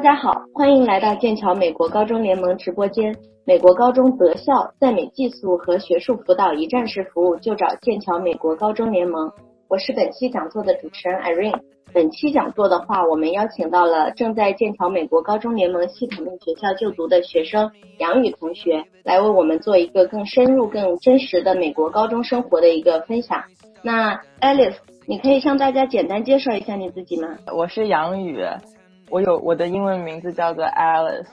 [0.00, 3.14] 大家好，欢迎来到剑桥美国高中联盟直播间。
[3.44, 9.30] 美国高中择校、在美寄宿和学术辅导一站式服务，就找剑桥美国高中联盟。
[9.68, 11.60] 我是本期讲座的主持人 Irene。
[11.92, 23.42] 本期讲座的话，我们邀请到了正在剑桥美国高中联盟系统内学校就读的学生杨宇同学，来为我们做一个更深入、更真实的美国高中生活的一个分享。
[23.82, 24.76] 那 Alice，
[25.06, 27.36] 你可以向大家简单介绍一下你自己吗？
[27.54, 28.42] 我是杨宇。
[29.10, 31.26] 我有我的英文名字叫做 Alice，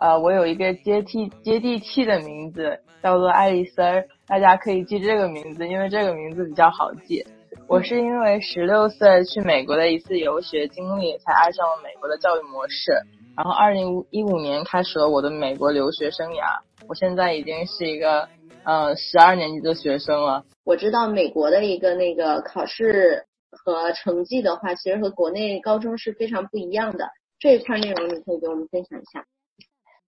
[0.00, 7.24] 呃，我有一个接地接地气的名字叫做爱丽丝儿，大家可以记这个名字，因为这个名字比较好记。
[7.66, 12.92] 我是因为十六岁去美国的一次游学经历，才爱上了美国的教育模式，
[13.36, 16.60] 然后二零一五年开始了我的美国留学生涯。
[16.88, 18.26] 我现在已经是一个
[18.64, 20.44] 呃十二年级的学生了。
[20.64, 27.10] 我知道美国的一个那个考试和成绩的话，其实和国内高中是非常不一样的。
[27.38, 29.24] 这一块内容你可以给我们分享一下。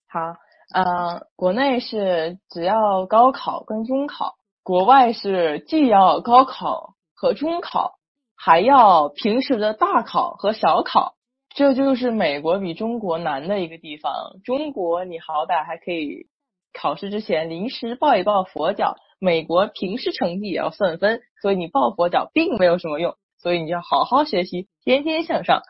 [0.08, 0.36] 好，
[0.74, 7.98] 呃，国内是只要高考跟中考，国外是既要高考和中考，
[8.36, 11.14] 还要平时的大考和小考。
[11.54, 14.12] 这就是美国比中国难的一个地方。
[14.44, 16.28] 中国你好歹还可以
[16.72, 25.62] 考试之前临时抱一抱佛脚，美国平时成绩也要算分，所以你抱佛脚并没有什么用，所以你要好好学习，天天向上。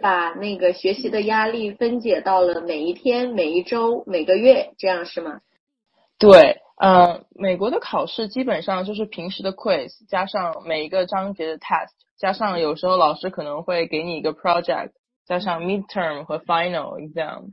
[0.00, 5.40] 把那个学习的压力分解到了每一天、每一周、每个月，这样是吗？
[6.18, 14.90] 对，嗯，美国的考试基本上就是平时的 quiz，加上每一个章节的 test，加上有时候老师可能会给你一个 project，
[15.26, 17.52] 加上 midterm 和 final exam。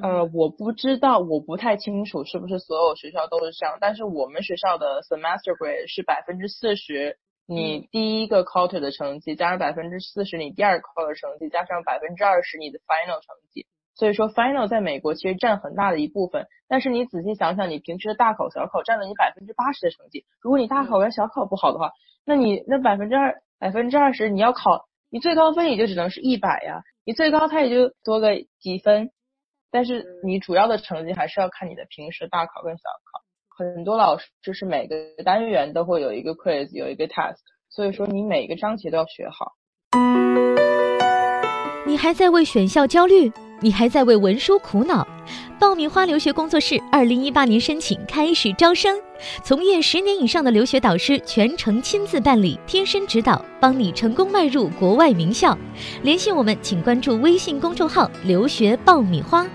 [0.00, 7.18] 呃，我不知道，我不太清楚是不是所有学校都是这样，但是我们学校的 semester grade 是百分之四十。
[7.52, 13.66] 你第一个 quarter 的成绩加上百分之四十，你第二个 quarter 成绩加上百分之二十，你的 final 成绩。
[13.96, 16.46] 所以说 final 在美国其实占很大的一部分。
[16.68, 20.24] 但是你仔细想想，你平时的大考小考占了你百分之八十的成绩。
[20.40, 21.90] 如果你大考跟小考不好的话，
[22.24, 26.84] 那你那百分之二百分之二十你要考，你最高分也就只能是一百呀。
[27.04, 29.10] 你最高它也就多个几分，
[29.72, 33.19] 但是你主要的成绩还是要看你的平时大考跟小考。
[33.60, 37.36] 很多老师就是每个单元都会有一个 quiz，有一个 task，
[37.68, 39.52] 所以说你每个章节都要学好。
[41.86, 43.30] 你还在为选校焦虑？
[43.60, 45.06] 你还在为文书苦恼？
[45.58, 48.98] 爆米花留学工作室二零一八年申请开始招生，
[49.44, 55.54] 从业十年以上的留学导师全程亲自办理，贴身指导，帮你成功迈入国外名校。
[56.02, 59.46] 联系我们，请关注微信公众号“留学爆米花”。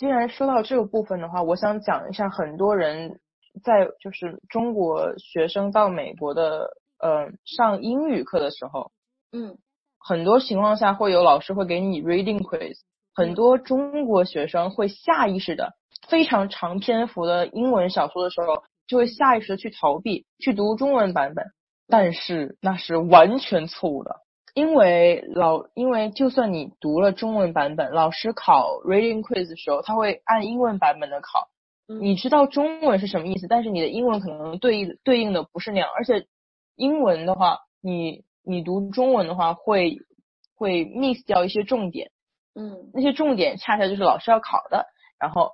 [0.00, 3.20] 既然说到这个部分的话，我想讲一下很多人
[3.62, 8.92] 在就是中国学生到美国的呃上英语课的时候，
[9.30, 9.58] 嗯，
[9.98, 12.78] 很多情况下会有老师会给你 reading quiz，
[13.14, 15.74] 很多中国学生会下意识的
[16.08, 21.44] 非常长篇幅的英文小说的时候，就会下意识的去逃避去读中文版本，
[21.86, 24.16] 但是那是完全错误的。
[24.54, 31.48] 因为老，因为就算你读了中文版本，老师考 reading quiz 的时候，他会按英文版本的考。
[32.00, 35.88] 你知道中文是什么意思，但是你的英文可能对应对应的不是那样。
[35.96, 36.26] 而且
[36.76, 39.98] 英文的话，你你读中文的话，会
[40.54, 42.12] 会 miss 掉一些重点。
[42.54, 44.86] 嗯，那些重点恰恰就是老师要考的，
[45.18, 45.46] 然后，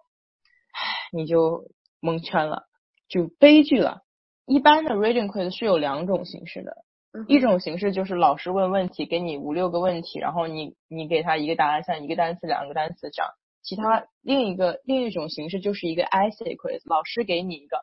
[0.73, 1.65] 唉，你就
[2.01, 2.65] 蒙圈了，
[3.09, 4.03] 就悲剧了。
[4.47, 6.86] 一般的 reading quiz 是有两种形式的。
[7.29, 13.31] 一种形式就是老师问问题，给你五六个问题，然后你你给他一个答案，像一个单词、两个单词这样。
[13.63, 17.81] 其他另一个另一种形式就是一个 essay quiz，老师给你一个，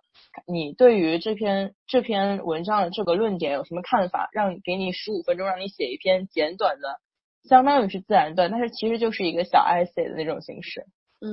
[0.47, 4.29] 你对于这篇这篇文章的这个论点有什么看法？
[4.31, 6.99] 让给你十五分钟，让你写一篇简短的，
[7.43, 10.85] 相当于是自然段，但是其实就是一个小 essay 的那种形式。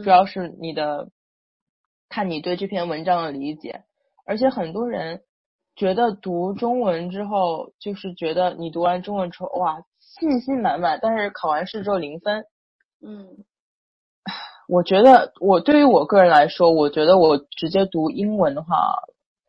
[0.03, 1.11] 主要是你的
[2.09, 3.82] 看你对这篇文章的理解，
[4.27, 5.22] 而且很多人。
[5.76, 10.99] 觉得读中文之后，就是觉得你读完中文之后，哇，信心满满。
[11.00, 12.44] 但是考完试之后零分。
[13.02, 13.44] 嗯，
[14.69, 18.76] 我觉得我对于我个人来说，我觉得我直接读英文的话，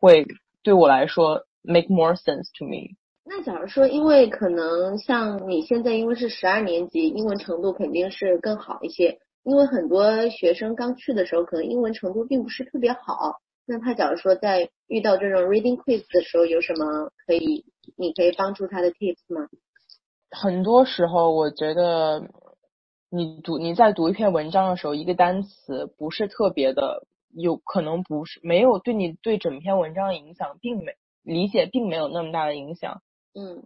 [0.00, 0.26] 会
[0.62, 2.96] 对我来说 make more sense to me。
[3.24, 9.18] 那假如说，因为可能像你现在因为是十二年级，英文程度肯定是更好一些。
[9.44, 13.40] 因为很多学生刚去的时候，可能英文程度并不是特别好。
[13.64, 17.64] 那他假如说在遇到这种 reading quiz 的时候，有什么可以
[17.96, 19.48] 你可以帮助他的 tips 吗？
[20.30, 22.28] 很多时候，我觉得
[23.10, 33.02] 你读你在读一篇文章的时候，一个单词不是特别的，有可能不是没有对你对整篇文章的影响，并没理解并没有那么大的影响。
[33.34, 33.64] 嗯，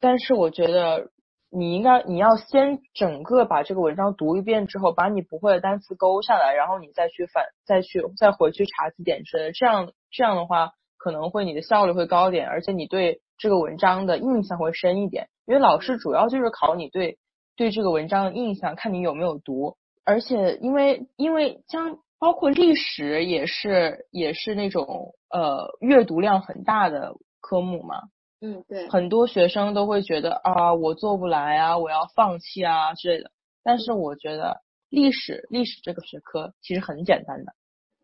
[0.00, 1.10] 但是我觉得
[1.50, 17.18] 你应该你要先整个把这个文章读一遍之后，把你不会的单词勾下来，然后你再去反再去再回去查字典之类的，这样这样的话可能会你的效率会高点，而且你对这个文章的印象会深一点，因为老师主要就是考你对
[17.56, 28.02] 对这个文章的印象，看你有没有读，而且因为因为将包括历史也是也是那种呃阅读量很大的科目嘛。
[28.40, 33.30] 嗯，对，很多学生都会觉得啊，我做不来啊，我要放弃啊之类的。
[33.64, 37.52] 但是我觉得历史，历史这个学科其实很简单的。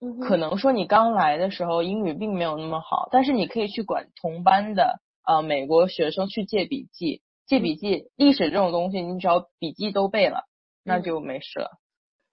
[0.00, 8.10] 嗯，可能说你刚来的时候英语并没有那么好，但是你可以去管同班的呃美国学生去借笔记，借笔记。
[8.16, 10.42] 历史这种东西，你只要笔记都背了，
[10.82, 11.78] 那就没事了。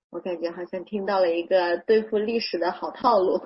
[0.09, 3.39] 我感觉好像听到了一个对付历史的好套路。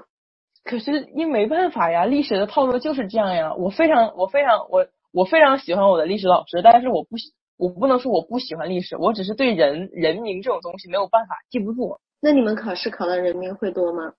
[0.66, 3.54] 可是因没办法呀，历史的套路就是这样呀。
[3.54, 11.98] 我非常我非常我我非常喜欢我的历史老师，但是我不喜我不能说我不喜欢历史，我只是对人人名这种东西没有办法记不住。
[12.20, 14.14] 那你们考试考到人名会多吗？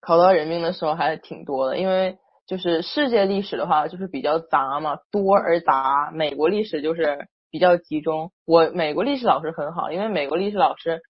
[0.00, 6.10] 考到人名的时候还是挺多的，因为就是世界历史的话就是比较杂嘛，多而杂。
[6.12, 8.32] 美国历史就是比较集中。
[8.44, 11.00] 我美国历史老师很好，因为美国历史老师，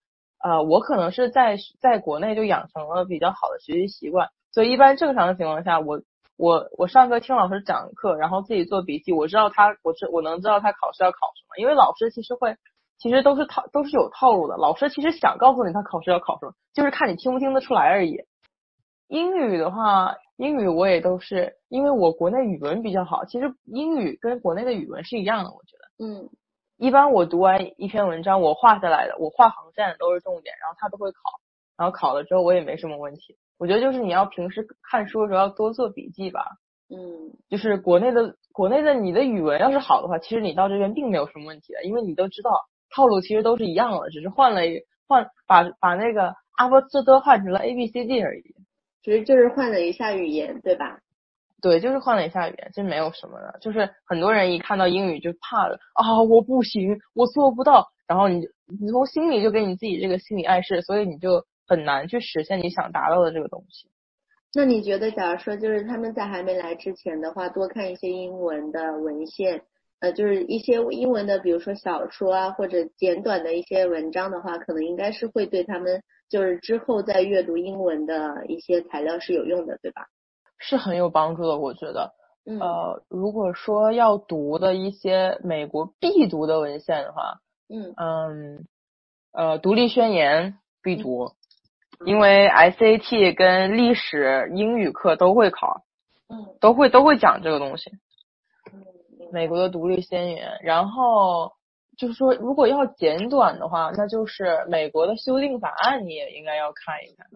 [0.45, 4.29] 呃，我可能是在在国内就养成了比较好的学习习惯。
[4.53, 6.03] 所以一般正常的情况下，我
[6.37, 12.57] 我我上课听老师讲课，然后自己做笔记，我知道他，我知我能知道他考试要考什么，因为老师其实会，
[12.99, 14.57] 其实都是套都是有套路的。
[14.57, 18.25] 老师其实想告诉你他考试要考什么，就是看你听不听得出来而已。
[19.09, 26.05] 英语的话，英语我也都是，因为我国内语文比较好，其实英语跟国内的语文是一样的，我觉得。
[26.07, 26.31] 嗯。
[26.79, 31.21] 一般我读完一篇文章，我画下来的，我画航线都是重点，然后他都会考，
[31.77, 33.37] 然后考了之后我也没什么问题。
[33.63, 36.45] 我觉得就是你要平时看书的时候要多做笔记吧。
[36.91, 42.51] 嗯，就是国内的国内的你的语文要是好的话，其实你到这边并没有什么问题的，因为你都知道
[42.91, 44.63] 套路其实都是一样的，只是换了
[45.07, 48.43] 换把把那个阿波斯多换成了 A B C D 而已。
[49.05, 50.99] 其实就是换了一下语言，对吧？
[51.61, 53.59] 对，就是换了一下语言，其实没有什么的。
[53.61, 58.41] 就是很多人一看到英语就怕了啊，我不行，我做不到，然后你
[58.81, 61.45] 你从心里就给你自己这个心理暗示，所以你就。
[61.67, 63.89] 很难去实现你想达到的这个东西。
[64.55, 69.63] 那你觉得，假如说就是他们在还没来之前的话，多看一些英文的文献，
[70.01, 80.07] 呃，就是一些英文的，比如说小说啊，或者简短的一些文章的话，可能应该是会对他们就是之后再阅读英文的一些材料是有用的，对吧？
[80.59, 82.13] 是很有帮助的，我觉得。
[82.45, 87.39] 呃，如果说要读的一些美国必读的文献的话，
[87.71, 88.67] 嗯嗯，
[89.33, 91.33] 呃，独立宣言必读。
[92.05, 95.83] 因为 SAT 跟历史、英语课都会考，
[96.29, 97.91] 嗯，都会都会讲这个东西。
[98.73, 98.83] 嗯，
[99.33, 101.53] 美国的独立宣言，然后
[101.97, 107.27] 就是说，如果要简短的话，那就是美国的修订法案，你也应该要看一看。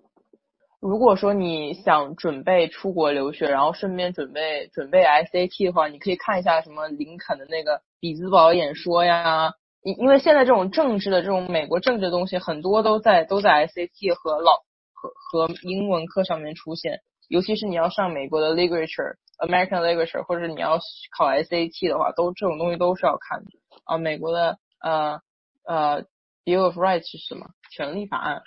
[0.80, 9.54] 如果说你想准备出国留学，然后顺便准备准备 SAT 的话，你可以看一下什么林肯的那个比兹堡演说呀。
[9.86, 14.50] 因因为现在这种政治的这种美国政治的东西很多都在都在 SAT 和老
[14.92, 16.98] 和和英文课上面出现，
[17.28, 20.80] 尤其是你要上美国的 literature American literature 或者你要
[21.16, 23.50] 考 SAT 的话，都这种东西都是要看的
[23.84, 23.96] 啊。
[23.96, 25.20] 美国的呃
[25.64, 26.02] 呃
[26.44, 27.46] Bill of Rights 是什么？
[27.70, 28.42] 权利法案。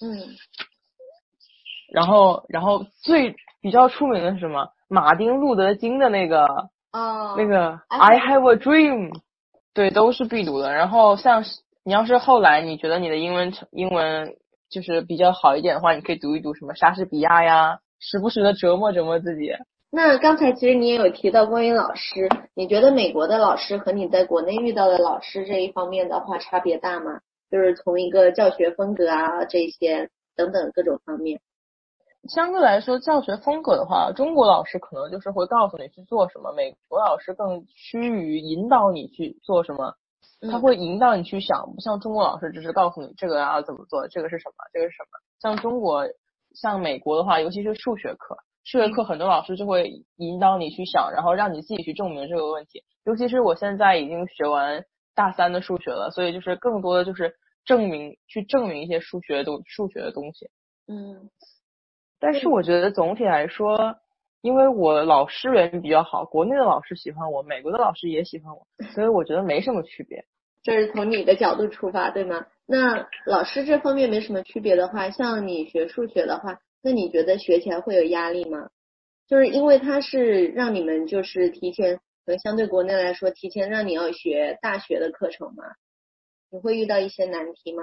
[0.00, 0.36] 嗯。
[1.92, 4.68] 然后然后最比较出名的是什么？
[4.88, 6.46] 马丁路德金的那个
[6.92, 9.10] 哦那个 I have a dream。
[9.76, 10.72] 对，都是必读的。
[10.72, 11.44] 然后像
[11.84, 14.34] 你要是后来你觉得你的英文英文
[14.70, 19.52] 就是比较好一点的话，你可以读一读什么莎士比亚呀，时不时的折磨折磨自己。
[19.90, 27.20] 那刚才其实你也有提到关于老师，你觉得美国的老师和你在国内遇到的老师这一方面的话差别大吗？
[27.50, 31.38] 就是从一个教学风格啊这些等等各种方面。
[32.28, 39.94] 相对来说，教学风格的话，中国老师可能就是会告诉你去做什么，美国老师更趋于引导你去做什么，
[40.50, 45.18] 他会引导你去想，不像中国老师只是告诉你这个要怎么做，这个是什么，这个是什么。
[45.40, 46.04] 像中国，
[46.54, 52.82] 像美国的话，尤其是数学课，数学课很多老师就会引导你去想，然后让你自己去证明这个问题。
[53.04, 60.50] 尤其是我现在已经学完大三的数学了，所以就是更多的就是证明，去证明一些数学东数学的东西。
[60.88, 61.30] 嗯。
[62.18, 63.96] 但是我觉得总体来说，
[64.40, 70.24] 因为我老师人比较好，国内的老师喜欢我，美国的老师也喜欢我，所以我觉得没什么区别。
[70.62, 72.46] 这是从你的角度出发，对吗？
[72.66, 78.68] 那老师这方面没什么区别的话，像你学数学的话，那你觉得学起来会有压力吗？
[79.28, 85.64] 就是因为他是让你们就是提前可能相对国内来说，提前让你要学大学的课程嘛？
[86.50, 87.82] 你会遇到一些难题吗？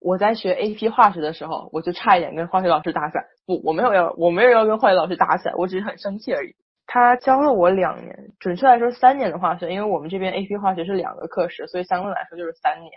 [0.00, 3.24] 我在学 AP 化学的时候，我就差一点跟化学老师打起来。
[3.46, 6.54] 不，我没有要，我没有要跟化学老师打起来，我只是很生气而已。
[6.86, 12.92] 他教了我两年，准确来说三年的化学，因为我们这边 AP 化学是两个课时，所以相对来说就是三年。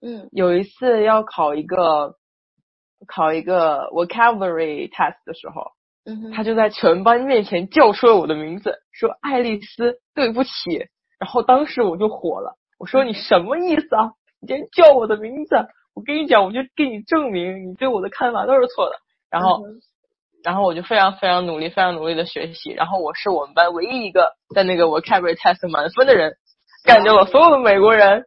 [0.00, 2.14] 嗯，有一次要考一个
[3.06, 5.72] 考一个 vocabulary test 的时候，
[6.04, 10.50] 嗯，他就在全班面前叫出了我的名字，说爱丽丝，对不起。
[11.18, 14.12] 然后当时我就火了，我说你什么意思啊？
[14.40, 15.54] 你竟然叫我的名字！
[15.94, 18.96] 我跟你讲，我就给你证明，你对我的看法都是错的。
[19.30, 19.62] 然后，
[20.42, 22.70] 然后我就非常非常努力，非常努力的学习。
[22.72, 26.34] 然后我是我们班唯一一个在那个 vocabulary test 满分的人，
[26.84, 28.24] 干掉了所有的美国人。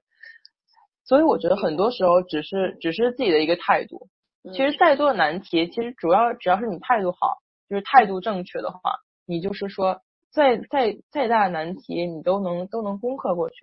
[1.03, 4.07] 所以我觉得很多时候只是只是自己的一个态度。
[4.53, 8.93] 其实再多的难题，其实主要只要是你态度好，就是态度正确的话，
[9.25, 13.55] 你就是说再再再大的难题，你都能都能攻克过去。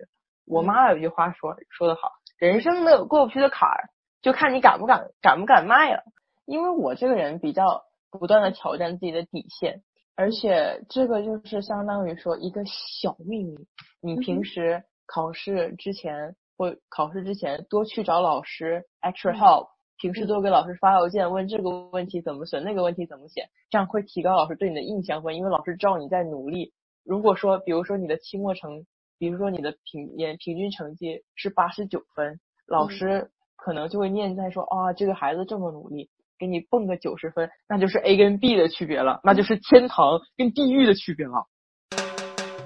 [0.45, 2.11] 我妈有一句话说说的好，
[2.43, 3.89] 人生没有过不去的坎儿，
[4.21, 6.03] 就看你敢不敢敢不敢迈了。
[6.43, 9.81] 因为我这个人比较不断的挑战自己的底线，
[10.13, 13.65] 而且这个就是相当于说一个小秘密，
[14.01, 19.69] 你平时考试之前或考试之前多去找老师 extra help。
[19.97, 26.73] 平时多给老师发邮件，问这个问题怎么写，那个问题怎么写，这样会提高老师对你的印象分，因为老师知道你在努力。
[27.05, 28.85] 如果说，比如说你的期末成，
[29.23, 41.47] 比如说你的平年平均成绩是八十九分，老师可能就会念在说啊，这个孩子这么努力，给你蹦个九十分，那就是 A 跟 B 的区别了，那就是天堂跟地狱的区别了。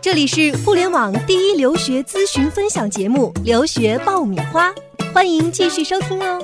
[0.02, 4.72] 这里是互联网第一留学咨询分享节目《留学爆米花》，
[5.14, 6.44] 欢迎继续收听哦。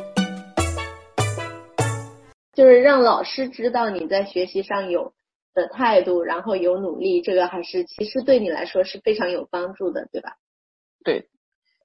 [2.54, 5.12] 就是让老师知道你在学习上有
[5.54, 10.36] 的态度，然后有努力，这个还是其实对你来说是非常有帮助的，对吧？
[11.04, 11.28] 对，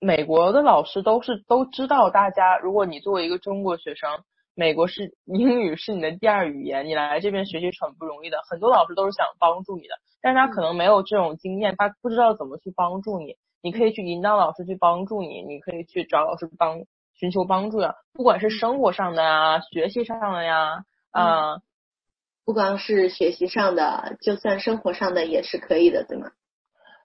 [0.00, 4.10] 美国的老师都是都知道，大家如果你作为一个中国学生，
[4.54, 8.42] 美国是英语是你的第二语言，你来这边学习是很不容易的。
[8.48, 13.36] 很多老师都是想帮助你的，但是他可能没有这种经验，他不知道怎么去帮助你。
[13.62, 16.80] 你可以去引导老师去帮助你，你可以去找老师帮。
[17.20, 21.56] 寻求帮助呀，不管是生活上的呀，学习上的呀，啊，
[22.48, 26.30] 不光是学习上的，就算生活上的也是可以的，对吗？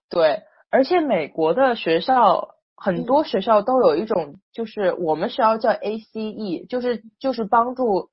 [0.09, 8.09] 对，而且美国的学校很多学校都有一种，就是我们学校叫 ACE，就是就是帮助，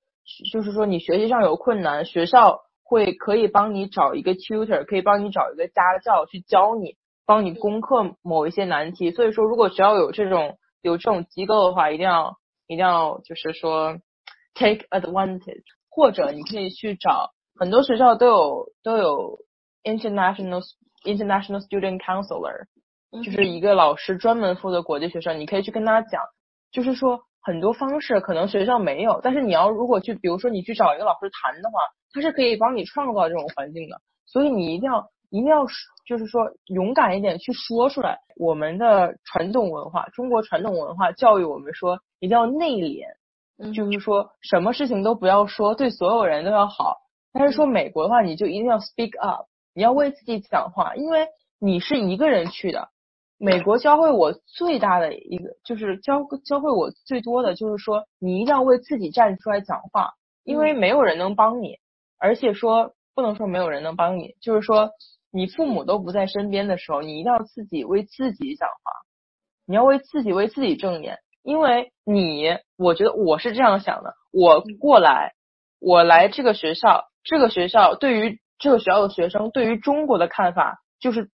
[0.52, 6.96] 就是说你学习上有困难，学校会可以帮你找一个 tutor，可以帮你找一个家教去教你，
[7.26, 9.12] 帮你攻克某一些难题。
[9.12, 10.58] 所以说，如果学校有这种。
[10.82, 13.99] 有这种机构的话，一定要一定要就是说
[14.54, 19.38] take advantage，或者你可以去找很多学校都有都有
[19.85, 20.62] international
[21.04, 22.64] international student counselor，
[23.25, 26.23] 就是一个老师专门负责国际学生，你可以去跟他讲，
[26.73, 31.80] 就是说很多方式可能学校没有，但是你要如果去，比如说你去找一个老师谈的话，
[32.12, 35.11] 他是可以帮你创造这种环境的，所以你一定要。
[35.32, 35.64] 一定要
[36.09, 38.18] 就是说勇敢一点去说出来。
[38.35, 43.04] 我们的传统文化，中国传统文化教育我们说一定要内敛，
[43.75, 46.97] 就是说什么事情都不要说，对所有人都要好。
[47.33, 52.88] 但是说美国的话，你就一定要 speak up，你要为自己讲话，因为你是一个人去的。
[53.38, 60.11] 美国教会我最大的一个就是教教会我最多的就是说，你一定要为自己站出来讲话，
[60.45, 61.79] 因为没有人能帮你，
[62.19, 64.90] 而且说不能说没有人能帮你，就是说。
[65.33, 68.93] 你父母都不在身边的时候，你一定要自己为自己讲话，
[69.64, 75.32] 你要为自己为自己正言，因为你，我觉得我是这样想的，我过来，
[75.80, 81.30] 我来这个学校，这个学校对于这个学校的学生，对于中国的看法，就是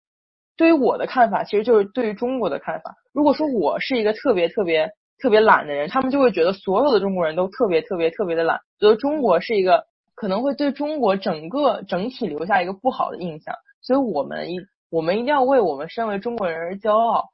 [0.57, 2.95] 对于我的看法，其实就是对于中国的看法。
[3.13, 9.85] 如果说我是一个特别特别特别懒的人，他们就会觉得所有的中国人都特别特别特别的懒，觉得中国是一个
[10.15, 13.55] 可能会对中国整个整体留下一个不好的印象。
[13.81, 14.59] 所以我们一
[14.91, 17.31] 我们一定要为我们身为中国人而骄傲，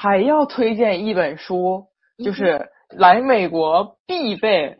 [0.00, 1.88] 还要推荐一本书，
[2.24, 4.76] 就是来美国必备，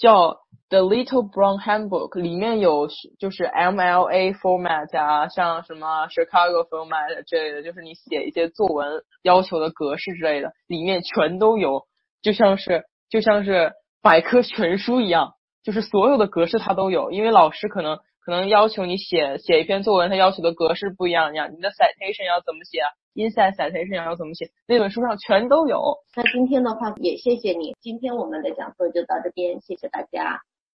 [0.00, 0.30] 叫
[0.70, 2.88] 《The Little Brown Handbook》，里面有
[3.18, 11.82] 就是 MLA format 啊，像什么 Chicago format 之类的，就是你写一些作文要求的格式之类的，里面全都有，
[12.22, 17.98] 就像是就像是百科全书一样，就是所有的格式它都有，因为老师可能。
[18.28, 22.82] 可能要求你写写一篇作文，它要求的格式不一样，样你的 citation 要怎么写
[23.14, 25.96] ，inside citation 要怎么写，那本书上全都有。
[26.14, 30.42] 那今天的话也谢谢你，今天我们的讲座就到这边，谢谢大家。